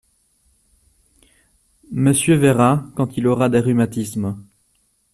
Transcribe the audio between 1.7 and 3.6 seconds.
Monsieur verra, quand il aura des